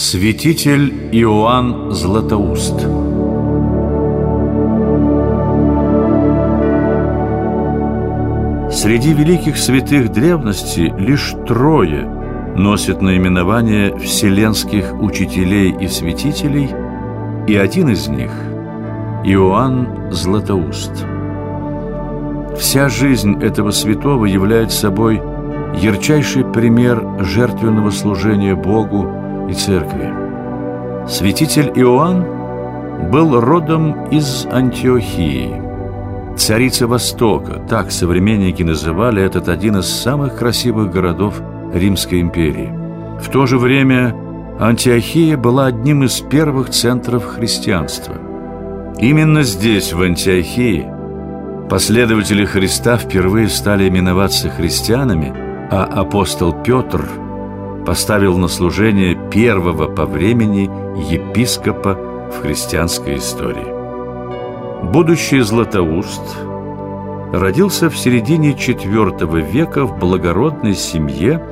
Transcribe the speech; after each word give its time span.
Святитель 0.00 1.10
Иоанн 1.10 1.90
Златоуст 1.90 2.82
Среди 8.70 9.12
великих 9.12 9.56
святых 9.58 10.12
древности 10.12 10.94
лишь 10.96 11.34
трое 11.48 12.04
носят 12.54 13.02
наименование 13.02 13.98
вселенских 13.98 14.94
учителей 15.02 15.74
и 15.80 15.88
святителей, 15.88 16.70
и 17.48 17.56
один 17.56 17.88
из 17.88 18.06
них– 18.06 18.30
Иоанн 19.24 20.12
Златоуст. 20.12 20.92
Вся 22.56 22.88
жизнь 22.88 23.42
этого 23.42 23.72
святого 23.72 24.26
является 24.26 24.78
собой 24.78 25.20
ярчайший 25.74 26.44
пример 26.44 27.04
жертвенного 27.18 27.90
служения 27.90 28.54
Богу 28.54 29.17
и 29.48 29.54
Церкви. 29.54 30.12
Святитель 31.08 31.72
Иоанн 31.74 33.10
был 33.10 33.40
родом 33.40 34.08
из 34.10 34.46
Антиохии– 34.46 35.62
Царица 36.38 36.86
Востока, 36.86 37.60
так 37.68 37.90
современники 37.90 38.62
называли 38.62 39.20
этот 39.20 39.48
один 39.48 39.78
из 39.78 39.86
самых 39.86 40.36
красивых 40.36 40.90
городов 40.90 41.42
Римской 41.74 42.20
империи. 42.20 42.72
В 43.20 43.28
то 43.28 43.46
же 43.46 43.58
время 43.58 44.14
Антиохия 44.60 45.36
была 45.36 45.66
одним 45.66 46.04
из 46.04 46.20
первых 46.20 46.70
центров 46.70 47.24
христианства. 47.24 48.14
Именно 49.00 49.42
здесь, 49.42 49.92
в 49.92 50.00
Антиохии, 50.00 50.86
последователи 51.68 52.44
Христа 52.44 52.96
впервые 52.96 53.48
стали 53.48 53.88
именоваться 53.88 54.48
христианами, 54.48 55.34
а 55.70 55.84
апостол 55.84 56.52
Петр 56.52 57.04
поставил 57.88 58.36
на 58.36 58.48
служение 58.48 59.16
первого 59.30 59.86
по 59.86 60.04
времени 60.04 60.68
епископа 61.10 61.98
в 62.30 62.42
христианской 62.42 63.16
истории. 63.16 63.64
Будущий 64.92 65.40
Златоуст 65.40 66.36
родился 67.32 67.88
в 67.88 67.96
середине 67.96 68.52
IV 68.52 69.50
века 69.50 69.86
в 69.86 69.98
благородной 69.98 70.74
семье 70.74 71.42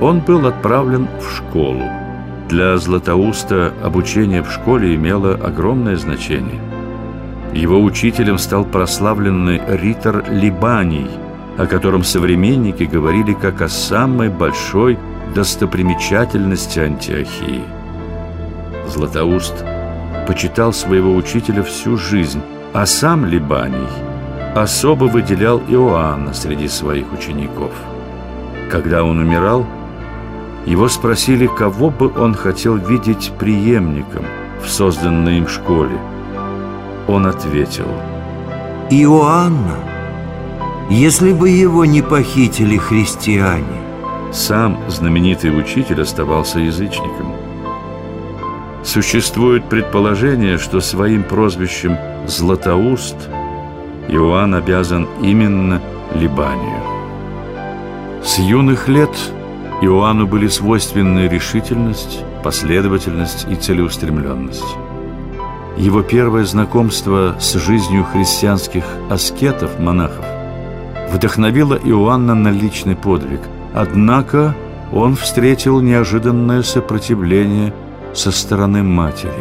он 0.00 0.20
был 0.20 0.46
отправлен 0.46 1.08
в 1.20 1.36
школу. 1.36 1.82
Для 2.48 2.78
Златоуста 2.78 3.74
обучение 3.82 4.44
в 4.44 4.52
школе 4.52 4.94
имело 4.94 5.34
огромное 5.34 5.96
значение. 5.96 6.60
Его 7.52 7.82
учителем 7.82 8.38
стал 8.38 8.64
прославленный 8.64 9.60
Ритор 9.66 10.24
Либаний, 10.30 11.10
о 11.58 11.66
котором 11.66 12.04
современники 12.04 12.84
говорили 12.84 13.32
как 13.32 13.60
о 13.60 13.68
самой 13.68 14.28
большой 14.28 14.96
достопримечательности 15.34 16.78
Антиохии. 16.78 17.64
Златоуст 18.88 19.64
почитал 20.28 20.72
своего 20.72 21.16
учителя 21.16 21.64
всю 21.64 21.96
жизнь, 21.96 22.40
а 22.72 22.86
сам 22.86 23.26
Либаний 23.26 24.05
особо 24.56 25.04
выделял 25.04 25.60
Иоанна 25.68 26.32
среди 26.32 26.66
своих 26.68 27.12
учеников. 27.12 27.70
Когда 28.70 29.04
он 29.04 29.18
умирал, 29.18 29.66
его 30.64 30.88
спросили, 30.88 31.46
кого 31.46 31.90
бы 31.90 32.10
он 32.18 32.34
хотел 32.34 32.76
видеть 32.76 33.32
преемником 33.38 34.24
в 34.64 34.68
созданной 34.68 35.38
им 35.38 35.46
школе. 35.46 35.98
Он 37.06 37.26
ответил 37.26 37.86
Иоанна, 38.90 39.76
если 40.90 41.32
бы 41.32 41.50
его 41.50 41.84
не 41.84 42.02
похитили 42.02 42.76
христиане 42.78 43.82
Сам 44.32 44.78
знаменитый 44.88 45.56
учитель 45.56 46.02
оставался 46.02 46.58
язычником 46.58 47.32
Существует 48.84 49.68
предположение, 49.68 50.58
что 50.58 50.80
своим 50.80 51.24
прозвищем 51.24 51.96
«Златоуст» 52.26 53.16
Иоанн 54.08 54.54
обязан 54.54 55.08
именно 55.22 55.80
Либанию 56.14 56.80
С 58.22 58.38
юных 58.38 58.88
лет 58.88 59.10
Иоанну 59.82 60.26
были 60.26 60.48
свойственны 60.48 61.28
решительность, 61.28 62.20
последовательность 62.42 63.46
и 63.50 63.56
целеустремленность. 63.56 64.64
Его 65.76 66.02
первое 66.02 66.44
знакомство 66.44 67.36
с 67.38 67.54
жизнью 67.54 68.04
христианских 68.04 68.84
аскетов, 69.10 69.78
монахов, 69.78 70.24
вдохновило 71.12 71.74
Иоанна 71.74 72.34
на 72.34 72.48
личный 72.48 72.96
подвиг. 72.96 73.40
Однако 73.74 74.54
он 74.92 75.16
встретил 75.16 75.80
неожиданное 75.80 76.62
сопротивление 76.62 77.74
со 78.14 78.30
стороны 78.30 78.82
матери. 78.82 79.32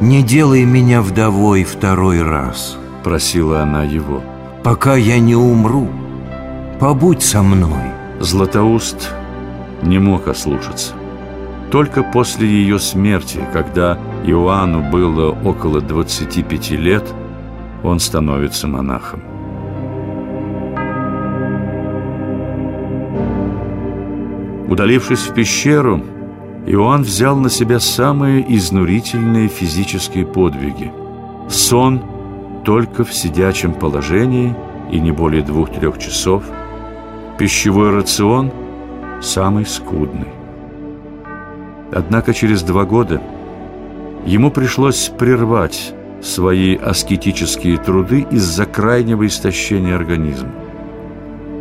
«Не 0.00 0.22
делай 0.22 0.64
меня 0.64 1.00
вдовой 1.00 1.64
второй 1.64 2.20
раз»,– 2.22 2.76
просила 3.06 3.62
она 3.62 3.84
его. 3.84 4.20
«Пока 4.64 4.96
я 4.96 5.20
не 5.20 5.36
умру, 5.36 5.86
побудь 6.80 7.22
со 7.22 7.40
мной». 7.40 7.92
Златоуст 8.18 9.12
не 9.80 10.00
мог 10.00 10.26
ослушаться. 10.26 10.92
Только 11.70 12.02
после 12.02 12.48
ее 12.48 12.80
смерти, 12.80 13.38
когда 13.52 13.96
Иоанну 14.24 14.90
было 14.90 15.30
около 15.30 15.80
25 15.80 16.70
лет, 16.72 17.04
он 17.84 18.00
становится 18.00 18.66
монахом. 18.66 19.22
Удалившись 24.68 25.28
в 25.28 25.32
пещеру, 25.32 26.02
Иоанн 26.66 27.02
взял 27.02 27.36
на 27.36 27.50
себя 27.50 27.78
самые 27.78 28.44
изнурительные 28.56 29.46
физические 29.46 30.26
подвиги. 30.26 30.90
Сон 31.48 32.02
только 32.66 33.04
в 33.04 33.14
сидячем 33.14 33.72
положении 33.72 34.54
и 34.90 34.98
не 34.98 35.12
более 35.12 35.42
двух-трех 35.42 35.98
часов, 35.98 36.42
пищевой 37.38 37.90
рацион– 37.90 38.50
самый 39.22 39.64
скудный. 39.64 40.26
Однако 41.92 42.34
через 42.34 42.62
два 42.62 42.84
года 42.84 43.22
ему 44.26 44.50
пришлось 44.50 45.12
прервать 45.16 45.94
свои 46.20 46.74
аскетические 46.74 47.78
труды 47.78 48.26
из-за 48.32 48.66
крайнего 48.66 49.24
истощения 49.28 49.94
организма. 49.94 50.50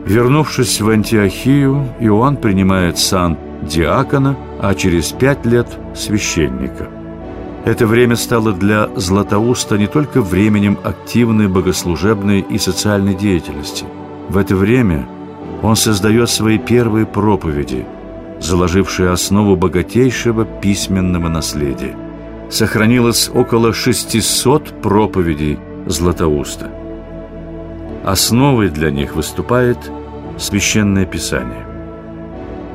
Вернувшись 0.07 0.81
в 0.81 0.89
Антиохию, 0.89 1.88
Иоанн 2.00 2.38
принимает 2.38 2.97
сан 2.97 3.38
диакона, 3.62 4.35
а 4.59 4.74
через 4.74 5.12
пять 5.12 5.45
лет– 5.45 5.68
священника. 5.95 6.89
Это 7.65 7.88
время 7.88 8.15
стало 8.15 8.53
для 8.53 8.89
Златоуста 8.95 9.77
не 9.77 9.88
только 9.88 10.21
временем 10.21 10.77
активной 10.83 11.47
богослужебной 11.47 12.41
и 12.41 12.57
социальной 12.57 13.15
деятельности. 13.15 13.85
В 14.29 14.38
это 14.38 14.56
время– 14.56 15.07
он 15.62 15.75
создает 15.75 16.29
свои 16.29 16.57
первые 16.57 17.06
проповеди, 17.06 17.85
заложившие 18.39 19.09
основу 19.09 19.56
богатейшего 19.56 20.45
письменного 20.45 21.27
наследия. 21.27 21.95
Сохранилось 22.50 23.29
около 23.33 23.73
600 23.73 24.81
проповедей 24.81 25.57
Златоуста. 25.88 26.69
Основой 28.03 28.69
для 28.69 28.91
них 28.91 29.15
выступает 29.15 29.79
Священное 30.38 31.06
Писание. 31.06 31.65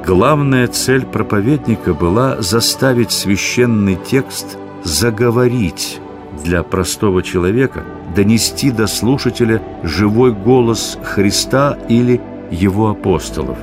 Главная 0.05 0.67
цель 0.67 1.05
проповедника 1.05 1.95
была 1.95 2.43
заставить 2.43 3.13
священный 3.13 3.97
текст 3.97 4.59
заговорить 4.85 6.01
для 6.45 6.63
простого 6.63 7.23
человека, 7.23 7.85
донести 8.15 8.71
до 8.71 8.87
слушателя 8.87 9.63
живой 9.83 10.33
голос 10.33 10.99
Христа 11.03 11.79
или 11.89 12.21
его 12.51 12.91
апостолов. 12.91 13.59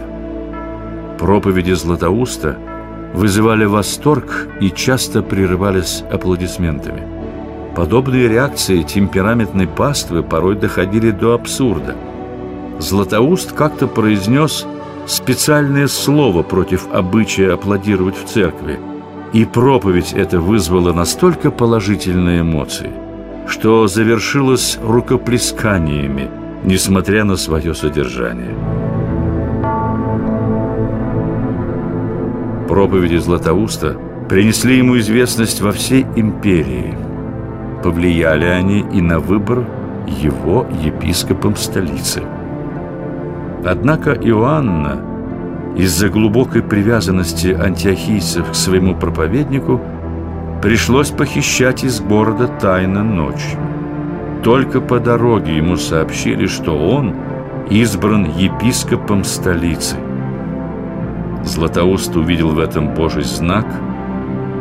Проповеди 1.19 1.71
Златоуста 1.71 2.57
вызывали 3.13 3.65
восторг 3.65 4.47
и 4.61 4.69
часто 4.69 5.23
прерывались 5.23 6.03
аплодисментами. 6.11 7.03
Подобные 7.75 8.27
реакции 8.27 8.83
темпераментной 8.83 9.67
паствы 9.67 10.23
порой 10.23 10.55
доходили 10.55 11.11
до 11.11 11.33
абсурда. 11.33 11.95
Златоуст 12.79 13.51
как-то 13.53 13.87
произнес 13.87 14.65
специальное 15.07 15.87
слово 15.87 16.43
против 16.43 16.87
обычая 16.91 17.53
аплодировать 17.53 18.17
в 18.17 18.25
церкви, 18.25 18.79
и 19.33 19.45
проповедь 19.45 20.13
эта 20.13 20.39
вызвала 20.39 20.93
настолько 20.93 21.51
положительные 21.51 22.41
эмоции, 22.41 22.91
что 23.47 23.87
завершилась 23.87 24.77
рукоплесканиями, 24.81 26.29
несмотря 26.63 27.23
на 27.23 27.35
свое 27.35 27.73
содержание. 27.73 28.55
Проповеди 32.67 33.17
Златоуста 33.17 33.97
принесли 34.29 34.77
ему 34.77 34.97
известность 34.97 35.61
во 35.61 35.71
всей 35.71 36.05
империи. 36.15 36.93
Повлияли 37.83 38.45
они 38.45 38.79
и 38.79 39.01
на 39.01 39.19
выбор 39.19 39.65
его 40.07 40.65
епископом 40.83 41.55
столицы. 41.55 42.23
Однако 43.65 44.11
Иоанна 44.13 45.16
из-за 45.75 46.09
глубокой 46.09 46.63
привязанности 46.63 47.47
антиохийцев 47.47 48.51
к 48.51 48.55
своему 48.55 48.95
проповеднику 48.95 49.81
пришлось 50.61 51.09
похищать 51.09 51.83
из 51.83 51.99
города 51.99 52.47
тайно 52.47 53.03
ночью. 53.03 53.59
Только 54.43 54.81
по 54.81 54.99
дороге 54.99 55.57
ему 55.57 55.77
сообщили, 55.77 56.47
что 56.47 56.77
он 56.77 57.15
избран 57.69 58.25
епископом 58.25 59.23
столицы. 59.23 59.97
Златоуст 61.43 62.15
увидел 62.15 62.49
в 62.49 62.59
этом 62.59 62.93
Божий 62.93 63.23
знак 63.23 63.65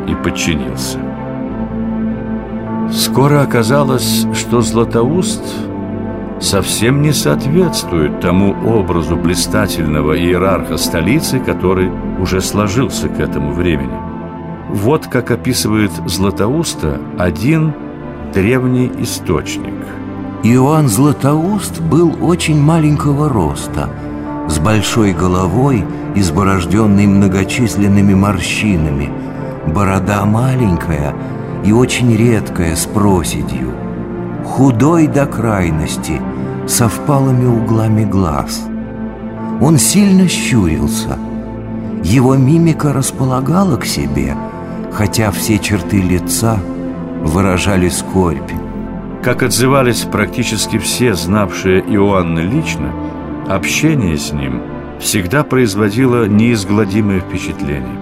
и 0.08 0.14
подчинился. 0.14 0.98
Скоро 2.92 3.42
оказалось, 3.42 4.26
что 4.34 4.60
Златоуст 4.60 5.42
совсем 6.40 7.02
не 7.02 7.12
соответствует 7.12 8.20
тому 8.20 8.54
образу 8.66 9.16
блистательного 9.16 10.18
иерарха 10.18 10.76
столицы, 10.76 11.38
который 11.40 11.90
уже 12.20 12.40
сложился 12.40 13.08
к 13.08 13.20
этому 13.20 13.52
времени. 13.52 13.96
Вот 14.70 15.06
как 15.06 15.30
описывает 15.30 15.92
Златоуста 16.06 17.00
один 17.18 17.72
древний 18.34 18.90
источник. 18.98 19.74
Иоанн 20.42 20.88
Златоуст 20.88 21.80
был 21.80 22.14
очень 22.20 22.60
маленького 22.60 23.28
роста, 23.28 23.88
с 24.48 24.58
большой 24.58 25.12
головой, 25.12 25.84
изборожденной 26.14 27.06
многочисленными 27.06 28.14
морщинами, 28.14 29.10
борода 29.66 30.24
маленькая 30.24 31.14
и 31.64 31.72
очень 31.72 32.14
редкая 32.16 32.76
с 32.76 32.86
проседью, 32.86 33.72
худой 34.46 35.06
до 35.06 35.26
крайности, 35.26 36.20
со 36.66 36.88
впалыми 36.88 37.46
углами 37.46 38.04
глаз. 38.04 38.66
Он 39.60 39.78
сильно 39.78 40.28
щурился. 40.28 41.18
Его 42.02 42.36
мимика 42.36 42.92
располагала 42.92 43.76
к 43.76 43.84
себе, 43.84 44.34
хотя 44.92 45.30
все 45.30 45.58
черты 45.58 46.00
лица 46.00 46.58
выражали 47.22 47.88
скорбь. 47.88 48.52
Как 49.22 49.42
отзывались 49.42 50.04
практически 50.04 50.78
все, 50.78 51.14
знавшие 51.14 51.80
Иоанна 51.80 52.40
лично, 52.40 52.92
общение 53.48 54.16
с 54.16 54.32
ним 54.32 54.62
всегда 55.00 55.42
производило 55.42 56.26
неизгладимое 56.26 57.20
впечатление. 57.20 57.98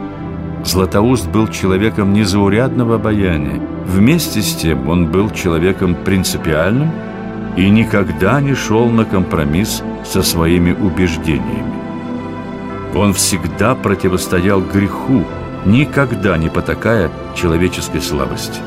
Златоуст 0.65 1.29
был 1.29 1.49
человеком 1.49 2.13
незаурядного 2.13 2.97
обаяния. 2.97 3.61
Вместе 3.87 4.43
с 4.43 4.55
тем 4.55 4.89
он 4.89 5.07
был 5.07 5.31
человеком 5.31 5.95
принципиальным 5.95 6.91
и 7.57 7.69
никогда 7.69 8.41
не 8.41 8.55
шел 8.55 8.89
на 8.89 9.05
компромисс 9.05 9.83
со 10.05 10.23
своими 10.23 10.73
убеждениями. 10.73 11.73
Он 12.95 13.13
всегда 13.13 13.75
противостоял 13.75 14.61
греху, 14.61 15.25
никогда 15.67 16.37
не 16.39 16.49
потакая 16.49 17.11
человеческой 17.37 18.01
слабости. 18.01 18.61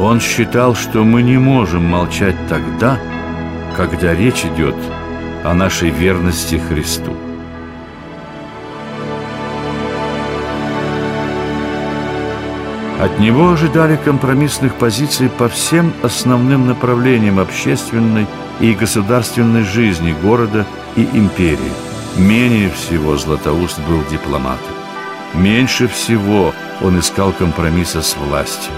Он 0.00 0.20
считал, 0.20 0.74
что 0.74 1.04
мы 1.04 1.22
не 1.22 1.38
можем 1.38 1.84
молчать 1.84 2.36
тогда, 2.48 2.98
когда 3.76 4.14
речь 4.14 4.44
идет 4.44 4.74
о 5.44 5.54
нашей 5.54 5.90
верности 5.90 6.60
Христу. 6.68 7.14
От 13.04 13.18
него 13.18 13.50
ожидали 13.50 13.96
компромиссных 14.02 14.76
позиций 14.76 15.28
по 15.28 15.50
всем 15.50 15.92
основным 16.02 16.66
направлениям 16.66 17.38
общественной 17.38 18.26
и 18.60 18.72
государственной 18.72 19.62
жизни 19.62 20.16
города 20.22 20.64
и 20.96 21.02
империи. 21.12 21.74
Менее 22.16 22.70
всего 22.70 23.18
Златоуст 23.18 23.78
был 23.80 24.02
дипломатом. 24.10 24.72
Меньше 25.34 25.86
всего 25.86 26.54
он 26.80 26.98
искал 26.98 27.32
компромисса 27.32 28.00
с 28.00 28.16
властью. 28.16 28.72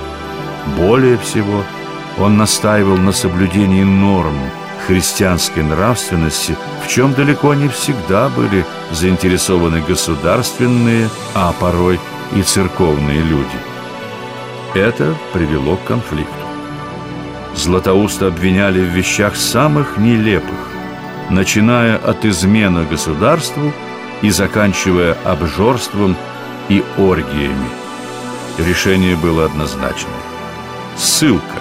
Более 0.76 1.18
всего 1.18 1.62
он 2.18 2.36
настаивал 2.36 2.96
на 2.96 3.12
соблюдении 3.12 3.84
норм 3.84 4.34
христианской 4.88 5.62
нравственности, 5.62 6.56
в 6.84 6.88
чем 6.88 7.14
далеко 7.14 7.54
не 7.54 7.68
всегда 7.68 8.28
были 8.28 8.66
заинтересованы 8.90 9.82
государственные, 9.82 11.10
а 11.32 11.52
порой 11.52 12.00
и 12.34 12.42
церковные 12.42 13.22
люди. 13.22 13.75
Это 14.76 15.16
привело 15.32 15.76
к 15.76 15.84
конфликту. 15.84 16.34
Златоуста 17.54 18.26
обвиняли 18.26 18.80
в 18.80 18.94
вещах 18.94 19.34
самых 19.34 19.96
нелепых, 19.96 20.68
начиная 21.30 21.96
от 21.96 22.26
измены 22.26 22.84
государству 22.84 23.72
и 24.20 24.28
заканчивая 24.28 25.16
обжорством 25.24 26.14
и 26.68 26.84
оргиями. 26.98 27.70
Решение 28.58 29.16
было 29.16 29.46
однозначным 29.46 30.12
ссылка. 30.94 31.58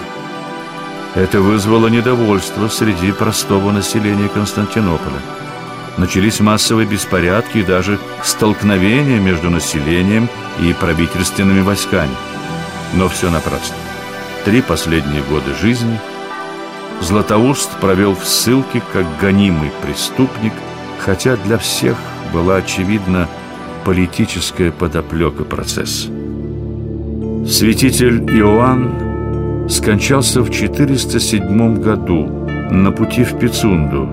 Это 1.14 1.40
вызвало 1.40 1.88
недовольство 1.88 2.68
среди 2.68 3.12
простого 3.12 3.72
населения 3.72 4.28
Константинополя. 4.28 5.22
Начались 5.96 6.40
массовые 6.40 6.86
беспорядки 6.86 7.58
и 7.58 7.62
даже 7.62 7.98
столкновения 8.22 9.18
между 9.18 9.48
населением 9.48 10.28
и 10.60 10.74
правительственными 10.74 11.62
войсками. 11.62 12.14
Но 12.94 13.08
все 13.08 13.30
напрасно. 13.30 13.76
Три 14.44 14.62
последние 14.62 15.22
годы 15.22 15.54
жизни 15.60 15.98
Златоуст 17.00 17.70
провел 17.80 18.14
в 18.14 18.24
ссылке 18.24 18.82
как 18.92 19.04
гонимый 19.20 19.70
преступник, 19.82 20.52
хотя 20.98 21.36
для 21.36 21.58
всех 21.58 21.96
была 22.32 22.56
очевидна 22.56 23.28
политическая 23.84 24.72
подоплека 24.72 25.44
процесса. 25.44 26.08
Святитель 27.46 28.22
Иоанн 28.38 29.68
скончался 29.68 30.42
в 30.42 30.50
407 30.50 31.80
году 31.80 32.26
на 32.70 32.90
пути 32.90 33.24
в 33.24 33.38
Пицунду, 33.38 34.08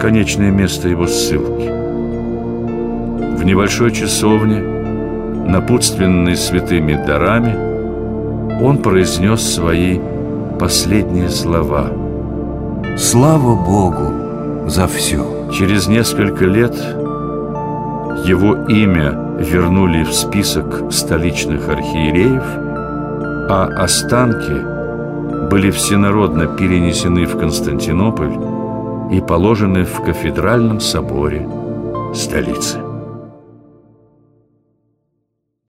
конечное 0.00 0.50
место 0.50 0.88
его 0.88 1.06
ссылки. 1.06 1.68
В 3.36 3.44
небольшой 3.44 3.90
часовне, 3.90 4.60
напутственной 4.60 6.36
святыми 6.36 6.94
дарами, 6.94 7.67
он 8.60 8.78
произнес 8.78 9.42
свои 9.42 9.98
последние 10.58 11.28
слова. 11.30 11.90
«Слава 12.96 13.54
Богу 13.54 14.68
за 14.68 14.86
все!» 14.86 15.24
Через 15.52 15.88
несколько 15.88 16.44
лет 16.44 16.74
его 18.24 18.66
имя 18.68 19.36
вернули 19.38 20.04
в 20.04 20.12
список 20.12 20.92
столичных 20.92 21.68
архиереев, 21.68 22.42
а 23.50 23.70
останки– 23.76 24.66
были 25.48 25.70
всенародно 25.70 26.46
перенесены 26.46 27.24
в 27.24 27.38
Константинополь 27.38 28.34
и 29.10 29.20
положены 29.20 29.84
в 29.84 30.02
кафедральном 30.02 30.80
соборе 30.80 31.48
столицы. 32.14 32.87